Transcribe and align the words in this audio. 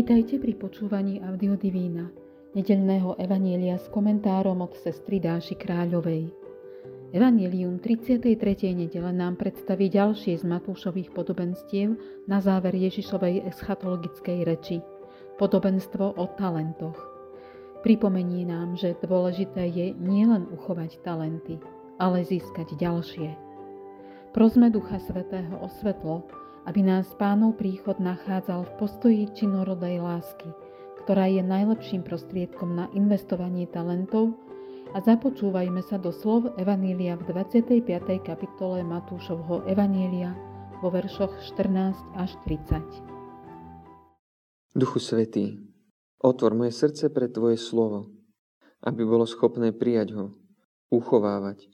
Vítajte 0.00 0.40
pri 0.40 0.56
počúvaní 0.56 1.20
Audio 1.20 1.60
Divína, 1.60 2.08
nedeľného 2.56 3.20
evanielia 3.20 3.76
s 3.76 3.84
komentárom 3.92 4.64
od 4.64 4.72
sestry 4.80 5.20
Dáši 5.20 5.60
Kráľovej. 5.60 6.24
Evangelium 7.12 7.76
33. 7.76 8.32
nedele 8.72 9.12
nám 9.12 9.36
predstaví 9.36 9.92
ďalšie 9.92 10.40
z 10.40 10.44
Matúšových 10.48 11.12
podobenstiev 11.12 12.00
na 12.24 12.40
záver 12.40 12.80
Ježišovej 12.80 13.44
eschatologickej 13.52 14.40
reči. 14.48 14.80
Podobenstvo 15.36 16.16
o 16.16 16.24
talentoch. 16.32 16.96
Pripomenie 17.84 18.48
nám, 18.48 18.80
že 18.80 18.96
dôležité 19.04 19.68
je 19.68 19.92
nielen 20.00 20.48
uchovať 20.48 20.96
talenty, 21.04 21.60
ale 22.00 22.24
získať 22.24 22.72
ďalšie. 22.72 23.36
Prosme 24.32 24.72
Ducha 24.72 24.96
Svetého 24.96 25.60
o 25.60 25.68
svetlo, 25.68 26.24
aby 26.68 26.80
nás 26.84 27.08
pánov 27.16 27.56
príchod 27.56 27.96
nachádzal 27.96 28.68
v 28.68 28.72
postoji 28.76 29.22
činorodej 29.32 30.00
lásky, 30.04 30.48
ktorá 31.04 31.30
je 31.30 31.40
najlepším 31.40 32.04
prostriedkom 32.04 32.76
na 32.76 32.86
investovanie 32.92 33.64
talentov 33.64 34.36
a 34.92 34.98
započúvajme 34.98 35.80
sa 35.86 35.96
do 35.96 36.10
slov 36.10 36.52
Evanília 36.58 37.14
v 37.16 37.30
25. 37.30 37.86
kapitole 38.26 38.82
Matúšovho 38.82 39.62
Evanília 39.70 40.34
vo 40.82 40.90
veršoch 40.90 41.36
14 41.54 41.94
až 42.18 42.30
30. 42.44 42.82
Duchu 44.74 44.98
Svetý, 44.98 45.58
otvor 46.22 46.54
moje 46.54 46.72
srdce 46.74 47.10
pre 47.10 47.28
Tvoje 47.30 47.58
slovo, 47.58 48.10
aby 48.82 49.04
bolo 49.04 49.28
schopné 49.28 49.70
prijať 49.76 50.16
ho, 50.16 50.26
uchovávať 50.90 51.68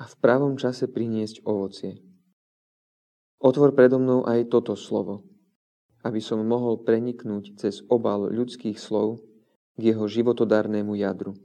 a 0.00 0.06
v 0.06 0.14
pravom 0.18 0.56
čase 0.58 0.90
priniesť 0.90 1.42
ovocie. 1.44 2.13
Otvor 3.44 3.76
predo 3.76 4.00
mnou 4.00 4.24
aj 4.24 4.48
toto 4.48 4.72
slovo, 4.72 5.20
aby 6.00 6.16
som 6.16 6.40
mohol 6.40 6.80
preniknúť 6.80 7.60
cez 7.60 7.84
obal 7.92 8.32
ľudských 8.32 8.80
slov 8.80 9.20
k 9.76 9.92
jeho 9.92 10.08
životodárnemu 10.08 10.96
jadru 10.96 11.36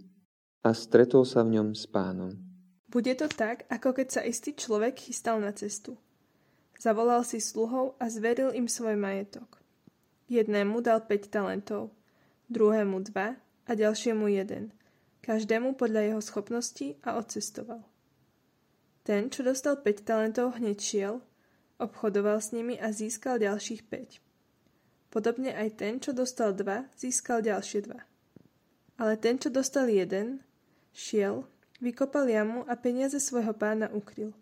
a 0.64 0.72
stretol 0.72 1.28
sa 1.28 1.44
v 1.44 1.60
ňom 1.60 1.76
s 1.76 1.84
pánom. 1.92 2.40
Bude 2.88 3.12
to 3.20 3.28
tak, 3.28 3.68
ako 3.68 3.92
keď 4.00 4.08
sa 4.16 4.22
istý 4.24 4.56
človek 4.56 4.96
chystal 4.96 5.44
na 5.44 5.52
cestu. 5.52 6.00
Zavolal 6.80 7.28
si 7.28 7.44
sluhov 7.44 8.00
a 8.00 8.08
zveril 8.08 8.56
im 8.56 8.72
svoj 8.72 8.96
majetok. 8.96 9.60
Jednému 10.32 10.80
dal 10.80 11.04
5 11.04 11.28
talentov, 11.28 11.92
druhému 12.48 13.12
dva 13.12 13.36
a 13.68 13.72
ďalšiemu 13.76 14.32
jeden, 14.32 14.72
každému 15.20 15.76
podľa 15.76 16.16
jeho 16.16 16.22
schopností 16.24 16.96
a 17.04 17.20
odcestoval. 17.20 17.84
Ten, 19.04 19.28
čo 19.28 19.44
dostal 19.44 19.84
5 19.84 20.08
talentov, 20.08 20.56
hneď 20.56 20.80
šiel 20.80 21.16
obchodoval 21.80 22.44
s 22.44 22.52
nimi 22.52 22.76
a 22.76 22.92
získal 22.92 23.40
ďalších 23.40 23.88
5. 23.88 24.20
Podobne 25.10 25.56
aj 25.58 25.80
ten, 25.80 25.98
čo 25.98 26.14
dostal 26.14 26.54
2, 26.54 26.94
získal 26.94 27.42
ďalšie 27.42 27.90
2. 27.90 27.98
Ale 29.00 29.14
ten, 29.18 29.40
čo 29.42 29.50
dostal 29.50 29.90
jeden, 29.90 30.44
šiel, 30.94 31.48
vykopal 31.82 32.30
jamu 32.30 32.68
a 32.68 32.76
peniaze 32.78 33.18
svojho 33.18 33.56
pána 33.56 33.90
ukryl. 33.90 34.36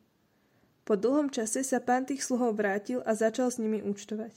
Po 0.83 0.97
dlhom 0.99 1.31
čase 1.31 1.63
sa 1.63 1.79
pán 1.79 2.03
tých 2.03 2.25
sluhov 2.25 2.57
vrátil 2.59 2.99
a 3.05 3.15
začal 3.15 3.53
s 3.53 3.61
nimi 3.61 3.79
účtovať. 3.79 4.33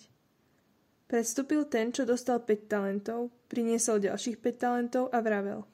Predstúpil 1.11 1.67
ten, 1.67 1.91
čo 1.91 2.07
dostal 2.07 2.39
5 2.39 2.71
talentov, 2.71 3.35
priniesol 3.51 3.99
ďalších 3.99 4.39
5 4.39 4.63
talentov 4.63 5.05
a 5.11 5.19
vravel. 5.19 5.67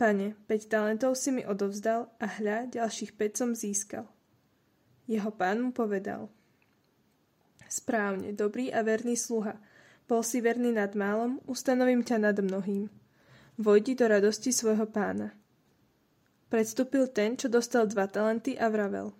Pane, 0.00 0.36
5 0.48 0.72
talentov 0.72 1.20
si 1.20 1.32
mi 1.32 1.44
odovzdal 1.44 2.08
a 2.16 2.26
hľa, 2.40 2.72
ďalších 2.72 3.12
5 3.12 3.36
som 3.36 3.50
získal. 3.52 4.08
Jeho 5.06 5.30
pán 5.30 5.62
mu 5.62 5.70
povedal. 5.70 6.26
Správne, 7.70 8.34
dobrý 8.34 8.74
a 8.74 8.82
verný 8.82 9.14
sluha. 9.14 9.54
Bol 10.06 10.26
si 10.26 10.42
verný 10.42 10.74
nad 10.74 10.94
málom, 10.98 11.38
ustanovím 11.46 12.02
ťa 12.02 12.30
nad 12.30 12.36
mnohým. 12.38 12.90
Vojdi 13.58 13.94
do 13.94 14.06
radosti 14.06 14.50
svojho 14.50 14.86
pána. 14.90 15.34
Predstúpil 16.50 17.10
ten, 17.10 17.38
čo 17.38 17.46
dostal 17.46 17.86
dva 17.86 18.06
talenty 18.10 18.58
a 18.58 18.66
vravel. 18.66 19.14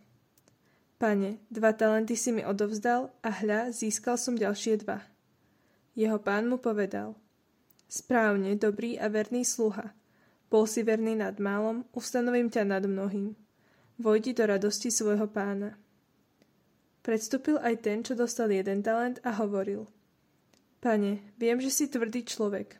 Pane, 0.98 1.42
dva 1.50 1.74
talenty 1.74 2.18
si 2.18 2.34
mi 2.34 2.42
odovzdal 2.42 3.10
a 3.22 3.30
hľa, 3.30 3.70
získal 3.70 4.18
som 4.18 4.34
ďalšie 4.34 4.82
dva. 4.82 5.02
Jeho 5.94 6.18
pán 6.18 6.50
mu 6.50 6.58
povedal. 6.58 7.14
Správne, 7.86 8.58
dobrý 8.58 8.98
a 8.98 9.06
verný 9.06 9.46
sluha. 9.46 9.94
Bol 10.50 10.66
si 10.66 10.82
verný 10.82 11.14
nad 11.14 11.38
málom, 11.38 11.86
ustanovím 11.94 12.50
ťa 12.50 12.62
nad 12.66 12.82
mnohým 12.82 13.45
vojdi 13.96 14.36
do 14.36 14.44
radosti 14.46 14.92
svojho 14.92 15.26
pána. 15.28 15.76
Predstúpil 17.00 17.56
aj 17.62 17.74
ten, 17.86 18.02
čo 18.02 18.18
dostal 18.18 18.50
jeden 18.50 18.82
talent 18.82 19.22
a 19.22 19.30
hovoril. 19.38 19.86
Pane, 20.82 21.22
viem, 21.40 21.58
že 21.62 21.70
si 21.70 21.84
tvrdý 21.86 22.26
človek. 22.26 22.76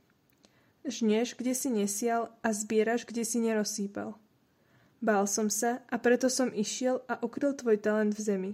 Žnieš, 0.86 1.34
kde 1.38 1.52
si 1.54 1.68
nesial 1.70 2.30
a 2.42 2.54
zbieraš, 2.54 3.06
kde 3.06 3.26
si 3.26 3.42
nerozsýpal. 3.42 4.14
Bál 5.02 5.24
som 5.26 5.50
sa 5.50 5.82
a 5.90 5.98
preto 5.98 6.30
som 6.30 6.50
išiel 6.54 7.02
a 7.06 7.18
ukryl 7.22 7.54
tvoj 7.54 7.78
talent 7.82 8.14
v 8.14 8.20
zemi. 8.22 8.52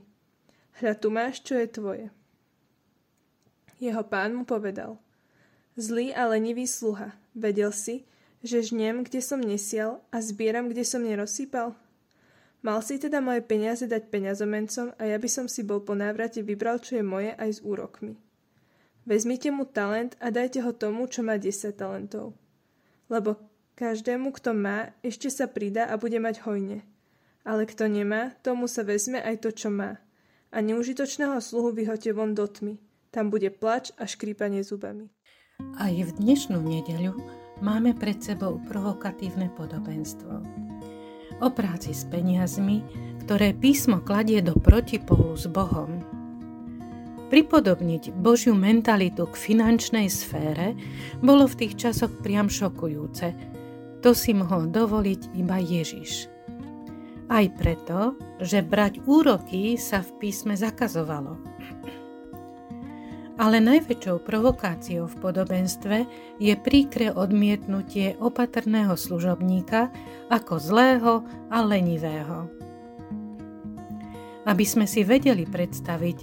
Hľa 0.81 0.95
tu 0.97 1.09
máš, 1.13 1.45
čo 1.45 1.57
je 1.57 1.69
tvoje. 1.69 2.07
Jeho 3.83 4.03
pán 4.07 4.33
mu 4.33 4.47
povedal. 4.47 4.97
Zlý 5.75 6.13
a 6.13 6.29
lenivý 6.29 6.69
sluha, 6.69 7.17
vedel 7.35 7.73
si, 7.73 8.05
že 8.45 8.63
žnem, 8.63 9.05
kde 9.05 9.21
som 9.25 9.41
nesial 9.41 10.05
a 10.13 10.21
zbieram, 10.21 10.69
kde 10.69 10.85
som 10.85 11.01
nerozsýpal? 11.01 11.75
Mal 12.63 12.79
si 12.79 12.95
teda 12.95 13.19
moje 13.19 13.43
peniaze 13.43 13.91
dať 13.91 14.07
peňazomencom 14.07 14.95
a 14.95 15.03
ja 15.03 15.19
by 15.19 15.27
som 15.27 15.47
si 15.51 15.67
bol 15.67 15.83
po 15.83 15.99
návrate 15.99 16.47
vybral, 16.47 16.79
čo 16.79 16.95
je 16.95 17.03
moje 17.03 17.35
aj 17.35 17.59
s 17.59 17.61
úrokmi. 17.67 18.15
Vezmite 19.03 19.51
mu 19.51 19.67
talent 19.67 20.15
a 20.23 20.31
dajte 20.31 20.63
ho 20.63 20.71
tomu, 20.71 21.11
čo 21.11 21.27
má 21.27 21.35
10 21.43 21.75
talentov. 21.75 22.39
Lebo 23.11 23.35
každému, 23.75 24.31
kto 24.39 24.55
má, 24.55 24.95
ešte 25.03 25.27
sa 25.27 25.51
pridá 25.51 25.91
a 25.91 25.99
bude 25.99 26.23
mať 26.23 26.47
hojne. 26.47 26.87
Ale 27.43 27.67
kto 27.67 27.91
nemá, 27.91 28.31
tomu 28.47 28.71
sa 28.71 28.87
vezme 28.87 29.19
aj 29.19 29.43
to, 29.43 29.51
čo 29.51 29.67
má. 29.67 29.99
A 30.55 30.63
neužitočného 30.63 31.43
sluhu 31.43 31.75
vyhoďte 31.75 32.15
von 32.15 32.31
do 32.31 32.47
tmy. 32.47 32.79
Tam 33.11 33.27
bude 33.27 33.51
plač 33.51 33.91
a 33.99 34.07
škrípanie 34.07 34.63
zubami. 34.63 35.11
Aj 35.83 35.91
v 35.91 36.11
dnešnú 36.15 36.63
nedeľu 36.63 37.19
máme 37.59 37.99
pred 37.99 38.23
sebou 38.23 38.63
provokatívne 38.71 39.51
podobenstvo 39.59 40.71
o 41.41 41.49
práci 41.49 41.97
s 41.97 42.05
peniazmi, 42.05 42.83
ktoré 43.25 43.55
písmo 43.55 44.03
kladie 44.03 44.43
do 44.43 44.53
protipolu 44.59 45.33
s 45.39 45.47
Bohom. 45.47 46.03
Pripodobniť 47.33 48.13
Božiu 48.13 48.53
mentalitu 48.53 49.25
k 49.25 49.35
finančnej 49.41 50.11
sfére 50.13 50.77
bolo 51.25 51.49
v 51.49 51.65
tých 51.65 51.81
časoch 51.81 52.13
priam 52.21 52.53
šokujúce. 52.53 53.33
To 54.05 54.13
si 54.13 54.37
mohol 54.37 54.69
dovoliť 54.69 55.33
iba 55.41 55.57
Ježiš. 55.57 56.29
Aj 57.33 57.49
preto, 57.57 58.21
že 58.37 58.61
brať 58.61 59.01
úroky 59.09 59.81
sa 59.81 60.05
v 60.05 60.11
písme 60.21 60.53
zakazovalo. 60.53 61.41
Ale 63.43 63.59
najväčšou 63.59 64.23
provokáciou 64.23 65.11
v 65.11 65.19
podobenstve 65.19 66.07
je 66.39 66.55
príkre 66.55 67.11
odmietnutie 67.11 68.15
opatrného 68.23 68.95
služobníka 68.95 69.91
ako 70.31 70.63
zlého 70.63 71.27
a 71.51 71.59
lenivého. 71.67 72.47
Aby 74.47 74.63
sme 74.63 74.87
si 74.87 75.03
vedeli 75.03 75.43
predstaviť 75.43 76.23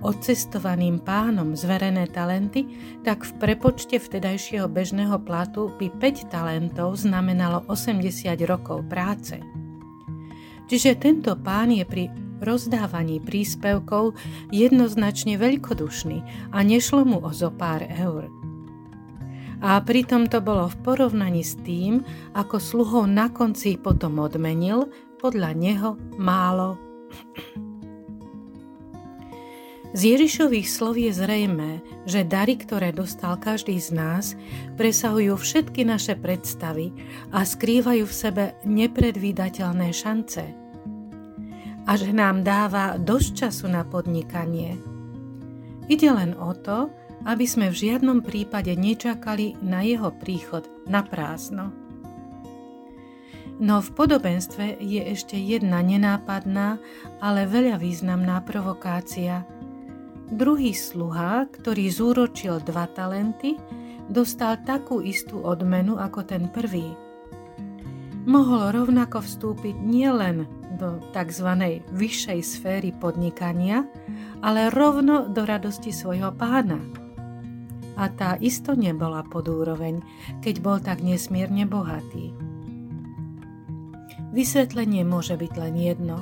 odcestovaným 0.00 1.04
pánom 1.04 1.52
zverené 1.52 2.08
talenty, 2.08 2.64
tak 3.04 3.28
v 3.28 3.32
prepočte 3.44 4.00
vtedajšieho 4.00 4.64
bežného 4.64 5.20
platu 5.20 5.68
by 5.76 5.92
5 6.00 6.32
talentov 6.32 6.96
znamenalo 6.96 7.68
80 7.68 8.08
rokov 8.48 8.88
práce. 8.88 9.36
Čiže 10.64 10.96
tento 10.96 11.36
pán 11.36 11.76
je 11.76 11.84
pri 11.84 12.23
rozdávaní 12.44 13.18
príspevkov 13.24 14.14
jednoznačne 14.52 15.40
veľkodušný 15.40 16.52
a 16.52 16.58
nešlo 16.60 17.02
mu 17.08 17.18
o 17.24 17.32
zo 17.32 17.50
pár 17.50 17.82
eur. 17.88 18.28
A 19.64 19.80
pritom 19.80 20.28
to 20.28 20.44
bolo 20.44 20.68
v 20.68 20.76
porovnaní 20.84 21.40
s 21.40 21.56
tým, 21.64 22.04
ako 22.36 22.60
sluhov 22.60 23.08
na 23.08 23.32
konci 23.32 23.80
potom 23.80 24.20
odmenil, 24.20 24.92
podľa 25.16 25.50
neho 25.56 25.90
málo. 26.20 26.76
Z 29.94 30.00
Ježišových 30.18 30.68
slov 30.68 30.98
je 30.98 31.14
zrejmé, 31.14 31.80
že 32.02 32.26
dary, 32.26 32.58
ktoré 32.58 32.90
dostal 32.90 33.38
každý 33.38 33.78
z 33.78 33.94
nás, 33.94 34.24
presahujú 34.74 35.38
všetky 35.38 35.86
naše 35.86 36.18
predstavy 36.18 36.90
a 37.30 37.46
skrývajú 37.46 38.04
v 38.04 38.14
sebe 38.14 38.44
nepredvídateľné 38.66 39.94
šance– 39.94 40.44
a 41.84 41.96
že 42.00 42.10
nám 42.12 42.44
dáva 42.44 42.96
dosť 42.96 43.30
času 43.46 43.66
na 43.68 43.84
podnikanie. 43.84 44.80
Ide 45.88 46.08
len 46.12 46.32
o 46.36 46.56
to, 46.56 46.88
aby 47.24 47.44
sme 47.44 47.72
v 47.72 47.76
žiadnom 47.88 48.24
prípade 48.24 48.72
nečakali 48.72 49.56
na 49.60 49.84
jeho 49.84 50.12
príchod 50.12 50.64
na 50.88 51.04
prázdno. 51.04 51.72
No 53.62 53.78
v 53.78 53.90
podobenstve 53.94 54.82
je 54.82 55.00
ešte 55.14 55.38
jedna 55.38 55.78
nenápadná, 55.78 56.82
ale 57.22 57.46
veľa 57.46 57.78
významná 57.78 58.42
provokácia. 58.42 59.46
Druhý 60.26 60.74
sluha, 60.74 61.46
ktorý 61.52 61.86
zúročil 61.86 62.58
dva 62.66 62.90
talenty, 62.90 63.54
dostal 64.10 64.58
takú 64.66 64.98
istú 65.04 65.44
odmenu 65.46 66.00
ako 66.00 66.26
ten 66.26 66.50
prvý. 66.50 66.96
Mohol 68.24 68.72
rovnako 68.72 69.20
vstúpiť 69.20 69.76
nielen 69.84 70.48
do 70.80 70.96
tzv. 71.12 71.48
vyššej 71.92 72.40
sféry 72.40 72.90
podnikania, 72.96 73.84
ale 74.40 74.72
rovno 74.72 75.28
do 75.28 75.44
radosti 75.44 75.92
svojho 75.92 76.32
pána. 76.32 76.80
A 77.94 78.08
tá 78.10 78.40
isto 78.40 78.72
nebola 78.72 79.22
pod 79.28 79.46
úroveň, 79.52 80.00
keď 80.40 80.54
bol 80.64 80.80
tak 80.80 81.04
nesmierne 81.04 81.68
bohatý. 81.68 82.32
Vysvetlenie 84.34 85.06
môže 85.06 85.38
byť 85.38 85.52
len 85.60 85.74
jedno. 85.78 86.18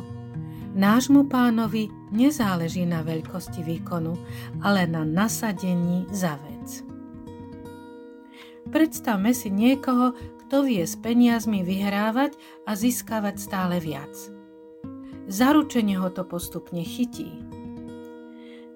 Nášmu 0.76 1.30
pánovi 1.30 1.88
nezáleží 2.12 2.84
na 2.84 3.00
veľkosti 3.00 3.64
výkonu, 3.64 4.18
ale 4.60 4.84
na 4.90 5.06
nasadení 5.06 6.04
za 6.12 6.36
vec. 6.36 6.84
Predstavme 8.72 9.36
si 9.36 9.52
niekoho, 9.52 10.16
kto 10.52 10.68
vie 10.68 10.84
s 10.84 11.00
peniazmi 11.00 11.64
vyhrávať 11.64 12.36
a 12.68 12.76
získavať 12.76 13.40
stále 13.40 13.80
viac. 13.80 14.12
Zaručenie 15.24 15.96
ho 15.96 16.12
to 16.12 16.28
postupne 16.28 16.84
chytí. 16.84 17.40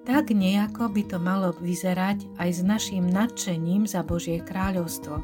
Tak 0.01 0.33
nejako 0.33 0.89
by 0.89 1.05
to 1.05 1.21
malo 1.21 1.53
vyzerať 1.53 2.25
aj 2.41 2.49
s 2.49 2.61
našim 2.65 3.05
nadšením 3.05 3.85
za 3.85 4.01
Božie 4.01 4.41
kráľovstvo. 4.41 5.21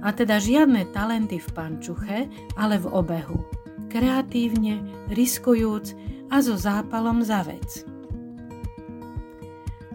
A 0.00 0.08
teda 0.16 0.40
žiadne 0.40 0.88
talenty 0.88 1.36
v 1.36 1.48
pančuche, 1.52 2.32
ale 2.56 2.80
v 2.80 2.88
obehu. 2.88 3.44
Kreatívne, 3.92 4.80
riskujúc 5.12 5.92
a 6.32 6.40
so 6.40 6.56
zápalom 6.56 7.20
za 7.20 7.44
vec. 7.44 7.84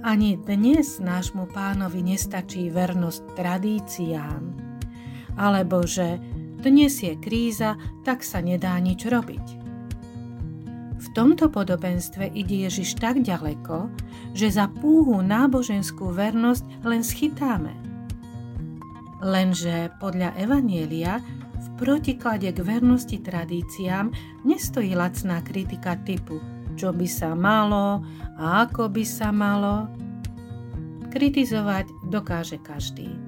Ani 0.05 0.37
dnes 0.37 1.01
nášmu 1.01 1.49
pánovi 1.49 2.13
nestačí 2.13 2.69
vernosť 2.69 3.33
tradíciám, 3.33 4.66
alebo 5.37 5.85
že 5.85 6.17
dnes 6.59 6.97
je 6.99 7.13
kríza, 7.13 7.77
tak 8.01 8.25
sa 8.25 8.41
nedá 8.41 8.75
nič 8.81 9.05
robiť. 9.05 9.45
V 10.97 11.07
tomto 11.13 11.53
podobenstve 11.53 12.33
ide 12.33 12.65
Ježiš 12.65 12.97
tak 12.97 13.21
ďaleko, 13.21 13.93
že 14.33 14.49
za 14.49 14.65
púhu 14.67 15.21
náboženskú 15.21 16.09
vernosť 16.09 16.83
len 16.83 17.05
schytáme. 17.05 17.73
Lenže 19.21 19.93
podľa 20.01 20.33
Evanielia 20.37 21.21
v 21.57 21.67
protiklade 21.77 22.49
k 22.53 22.59
vernosti 22.61 23.21
tradíciám 23.21 24.09
nestojí 24.45 24.93
lacná 24.97 25.41
kritika 25.45 25.97
typu 26.01 26.41
čo 26.77 26.93
by 26.93 27.09
sa 27.09 27.33
malo 27.33 28.05
a 28.37 28.69
ako 28.69 28.93
by 28.93 29.03
sa 29.03 29.33
malo. 29.33 29.89
Kritizovať 31.09 31.89
dokáže 32.13 32.61
každý 32.61 33.26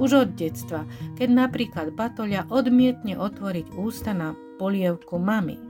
už 0.00 0.26
od 0.26 0.28
detstva, 0.34 0.88
keď 1.14 1.28
napríklad 1.28 1.92
Batoľa 1.92 2.48
odmietne 2.48 3.20
otvoriť 3.20 3.76
ústa 3.76 4.16
na 4.16 4.32
polievku 4.56 5.20
mamy. 5.20 5.60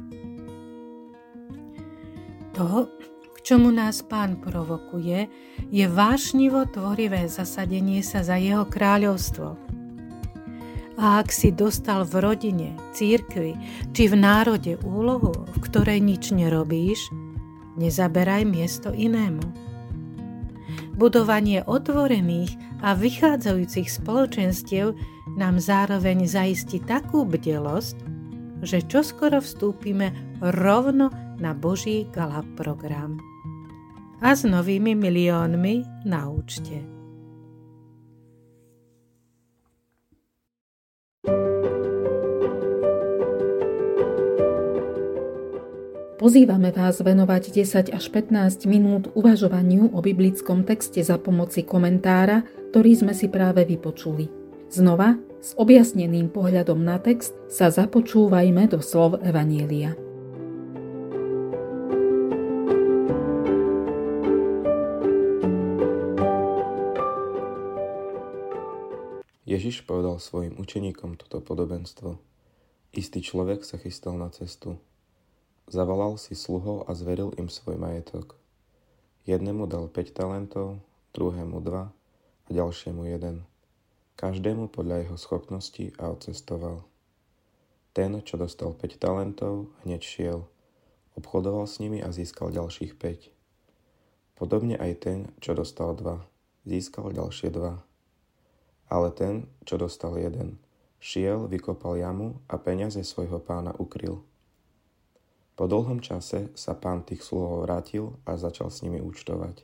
To, 2.55 2.87
k 3.35 3.37
čomu 3.43 3.75
nás 3.75 4.07
pán 4.07 4.39
provokuje, 4.39 5.27
je 5.75 5.87
vášnivo 5.91 6.71
tvorivé 6.71 7.27
zasadenie 7.27 8.07
sa 8.07 8.23
za 8.23 8.39
jeho 8.39 8.63
kráľovstvo. 8.67 9.59
A 11.01 11.25
ak 11.25 11.33
si 11.33 11.49
dostal 11.49 12.05
v 12.05 12.21
rodine, 12.21 12.69
církvi 12.93 13.57
či 13.97 14.05
v 14.07 14.15
národe 14.21 14.77
úlohu, 14.85 15.33
v 15.33 15.59
ktorej 15.65 16.05
nič 16.05 16.29
nerobíš, 16.37 17.09
nezaberaj 17.81 18.45
miesto 18.45 18.93
inému. 18.93 19.70
Budovanie 21.01 21.65
otvorených 21.65 22.61
a 22.85 22.93
vychádzajúcich 22.93 23.89
spoločenstiev 23.89 24.93
nám 25.41 25.57
zároveň 25.57 26.29
zaistí 26.29 26.77
takú 26.85 27.25
bdelosť, 27.25 27.97
že 28.61 28.85
čoskoro 28.85 29.41
vstúpime 29.41 30.13
rovno 30.61 31.09
na 31.41 31.57
Boží 31.57 32.05
gala 32.13 32.45
program. 32.53 33.17
A 34.21 34.37
s 34.37 34.45
novými 34.45 34.93
miliónmi 34.93 36.05
na 36.05 36.29
účte. 36.29 37.00
Pozývame 46.21 46.69
vás 46.69 47.01
venovať 47.01 47.65
10 47.65 47.97
až 47.97 48.05
15 48.13 48.69
minút 48.69 49.09
uvažovaniu 49.17 49.97
o 49.97 50.05
biblickom 50.05 50.69
texte 50.69 51.01
za 51.01 51.17
pomoci 51.17 51.65
komentára, 51.65 52.45
ktorý 52.69 52.93
sme 52.93 53.17
si 53.17 53.33
práve 53.33 53.65
vypočuli. 53.65 54.29
Znova, 54.69 55.17
s 55.41 55.57
objasneným 55.57 56.29
pohľadom 56.29 56.77
na 56.77 57.01
text, 57.01 57.33
sa 57.49 57.73
započúvajme 57.73 58.69
do 58.69 58.85
slov 58.85 59.17
Evanielia. 59.25 59.97
Ježiš 69.49 69.89
povedal 69.89 70.21
svojim 70.21 70.61
učeníkom 70.61 71.17
toto 71.17 71.41
podobenstvo. 71.41 72.21
Istý 72.93 73.25
človek 73.25 73.65
sa 73.65 73.81
chystal 73.81 74.21
na 74.21 74.29
cestu. 74.29 74.77
Zavolal 75.71 76.19
si 76.19 76.35
sluhov 76.35 76.91
a 76.91 76.99
zveril 76.99 77.31
im 77.39 77.47
svoj 77.47 77.79
majetok. 77.79 78.35
Jednému 79.23 79.71
dal 79.71 79.87
5 79.87 80.11
talentov, 80.11 80.83
druhému 81.15 81.63
2 81.63 81.87
a 81.87 82.51
ďalšiemu 82.51 83.07
1. 83.07 83.39
Každému 84.19 84.67
podľa 84.75 85.07
jeho 85.07 85.15
schopnosti 85.15 85.95
a 86.03 86.11
odcestoval. 86.11 86.83
Ten, 87.95 88.19
čo 88.27 88.35
dostal 88.35 88.75
5 88.75 88.99
talentov, 88.99 89.71
hneď 89.87 90.03
šiel. 90.03 90.39
Obchodoval 91.15 91.71
s 91.71 91.79
nimi 91.79 92.03
a 92.03 92.11
získal 92.11 92.51
ďalších 92.51 92.99
5. 92.99 93.31
Podobne 94.43 94.75
aj 94.75 95.07
ten, 95.07 95.31
čo 95.39 95.55
dostal 95.55 95.95
2, 95.95 96.19
získal 96.67 97.15
ďalšie 97.15 97.47
2. 97.55 97.79
Ale 98.91 99.09
ten, 99.15 99.47
čo 99.63 99.79
dostal 99.79 100.19
1, 100.19 100.35
šiel, 100.99 101.47
vykopal 101.47 101.95
jamu 101.95 102.43
a 102.51 102.59
peniaze 102.59 103.07
svojho 103.07 103.39
pána 103.39 103.71
ukryl. 103.79 104.27
Po 105.61 105.69
dlhom 105.69 106.01
čase 106.01 106.49
sa 106.57 106.73
pán 106.73 107.05
tých 107.05 107.21
sluhov 107.21 107.69
vrátil 107.69 108.17
a 108.25 108.41
začal 108.41 108.73
s 108.73 108.81
nimi 108.81 108.97
účtovať. 108.97 109.61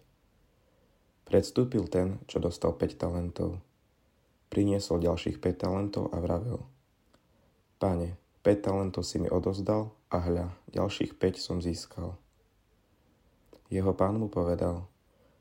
Predstúpil 1.24 1.88
ten, 1.88 2.20
čo 2.28 2.36
dostal 2.36 2.76
5 2.76 3.00
talentov. 3.00 3.64
Priniesol 4.52 5.00
ďalších 5.00 5.40
5 5.40 5.56
talentov 5.56 6.12
a 6.12 6.20
vravel. 6.20 6.60
Pane, 7.80 8.12
5 8.44 8.60
talentov 8.60 9.08
si 9.08 9.16
mi 9.16 9.32
odozdal 9.32 9.88
a 10.12 10.20
hľa, 10.20 10.52
ďalších 10.68 11.16
5 11.16 11.40
som 11.40 11.64
získal. 11.64 12.12
Jeho 13.72 13.96
pán 13.96 14.20
mu 14.20 14.28
povedal, 14.28 14.84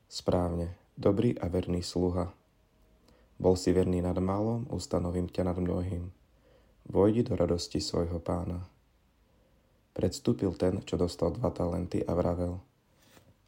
správne, 0.08 0.72
dobrý 0.96 1.36
a 1.36 1.52
verný 1.52 1.84
sluha. 1.84 2.32
Bol 3.36 3.60
si 3.60 3.76
verný 3.76 4.00
nad 4.00 4.16
malom, 4.16 4.64
ustanovím 4.72 5.28
ťa 5.28 5.52
nad 5.52 5.60
mnohým. 5.60 6.08
Vojdi 6.88 7.28
do 7.28 7.36
radosti 7.36 7.76
svojho 7.76 8.24
pána. 8.24 8.64
Predstúpil 9.96 10.52
ten, 10.60 10.84
čo 10.84 11.00
dostal 11.00 11.32
dva 11.32 11.48
talenty 11.48 12.04
a 12.04 12.12
vravel. 12.12 12.60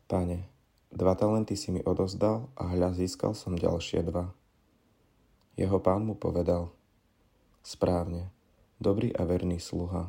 Pane, 0.08 0.48
dva 0.88 1.12
talenty 1.12 1.60
si 1.60 1.68
mi 1.68 1.84
odozdal 1.84 2.48
a 2.56 2.72
hľa 2.72 2.96
získal 2.96 3.36
som 3.36 3.52
ďalšie 3.52 4.00
dva. 4.08 4.32
Jeho 5.60 5.76
pán 5.76 6.08
mu 6.08 6.16
povedal. 6.16 6.72
Správne, 7.60 8.32
dobrý 8.80 9.12
a 9.12 9.28
verný 9.28 9.60
sluha. 9.60 10.08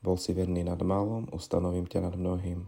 Bol 0.00 0.16
si 0.16 0.32
verný 0.32 0.64
nad 0.64 0.80
malom, 0.80 1.28
ustanovím 1.36 1.84
ťa 1.84 2.00
nad 2.08 2.16
mnohým. 2.16 2.64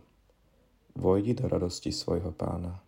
Vojdi 0.92 1.32
do 1.32 1.48
radosti 1.48 1.88
svojho 1.88 2.36
pána. 2.36 2.84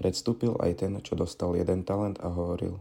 Predstúpil 0.00 0.56
aj 0.56 0.72
ten, 0.80 0.96
čo 1.04 1.20
dostal 1.20 1.52
jeden 1.52 1.84
talent 1.84 2.16
a 2.24 2.32
hovoril. 2.32 2.80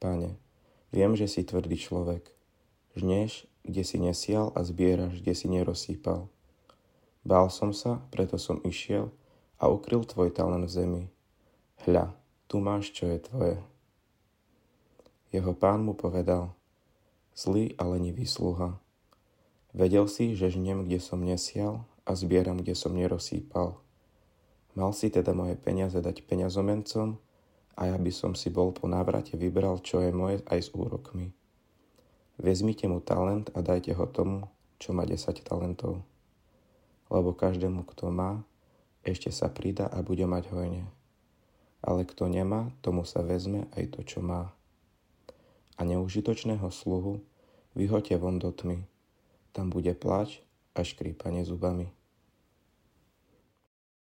Pane, 0.00 0.40
viem, 0.88 1.12
že 1.12 1.28
si 1.28 1.44
tvrdý 1.44 1.76
človek. 1.76 2.32
Žneš 2.94 3.46
kde 3.64 3.82
si 3.82 3.96
nesial 3.96 4.52
a 4.52 4.60
zbieraš, 4.60 5.24
kde 5.24 5.32
si 5.32 5.48
nerozsýpal. 5.48 6.28
Bál 7.24 7.48
som 7.48 7.72
sa, 7.72 8.04
preto 8.12 8.36
som 8.36 8.60
išiel 8.60 9.08
a 9.56 9.72
ukryl 9.72 10.04
tvoj 10.04 10.28
talent 10.28 10.68
v 10.68 10.70
zemi. 10.70 11.04
Hľa, 11.88 12.12
tu 12.44 12.60
máš, 12.60 12.92
čo 12.92 13.08
je 13.08 13.18
tvoje. 13.24 13.56
Jeho 15.32 15.56
pán 15.56 15.80
mu 15.80 15.96
povedal, 15.96 16.52
zlý 17.32 17.72
a 17.80 17.88
lenivý 17.88 18.28
sluha. 18.28 18.76
Vedel 19.72 20.06
si, 20.06 20.36
že 20.36 20.52
žnem, 20.52 20.84
kde 20.84 21.00
som 21.00 21.18
nesial 21.24 21.88
a 22.04 22.12
zbieram, 22.12 22.60
kde 22.60 22.76
som 22.76 22.92
nerozsýpal. 22.92 23.80
Mal 24.76 24.92
si 24.92 25.08
teda 25.08 25.32
moje 25.32 25.56
peniaze 25.56 25.96
dať 25.96 26.28
peňazomencom 26.28 27.16
a 27.74 27.80
ja 27.88 27.96
by 27.96 28.12
som 28.12 28.36
si 28.36 28.52
bol 28.52 28.76
po 28.76 28.86
návrate 28.86 29.34
vybral, 29.40 29.80
čo 29.80 30.04
je 30.04 30.12
moje 30.12 30.44
aj 30.46 30.60
s 30.60 30.70
úrokmi. 30.76 31.32
Vezmite 32.38 32.90
mu 32.90 32.98
talent 32.98 33.50
a 33.54 33.62
dajte 33.62 33.94
ho 33.94 34.06
tomu, 34.10 34.50
čo 34.82 34.90
má 34.90 35.06
10 35.06 35.44
talentov. 35.46 36.02
Lebo 37.06 37.30
každému, 37.30 37.86
kto 37.86 38.10
má, 38.10 38.42
ešte 39.06 39.30
sa 39.30 39.46
prida 39.52 39.86
a 39.86 40.02
bude 40.02 40.26
mať 40.26 40.50
hojne. 40.50 40.84
Ale 41.84 42.08
kto 42.08 42.26
nemá, 42.26 42.72
tomu 42.80 43.04
sa 43.04 43.20
vezme 43.20 43.68
aj 43.76 43.94
to, 43.94 44.00
čo 44.02 44.18
má. 44.24 44.50
A 45.76 45.84
neužitočného 45.84 46.66
sluhu 46.72 47.20
vyhoďte 47.76 48.16
von 48.18 48.40
do 48.40 48.50
tmy. 48.50 48.82
Tam 49.54 49.70
bude 49.70 49.94
plač 49.94 50.42
a 50.74 50.82
škrípanie 50.82 51.46
zubami. 51.46 51.92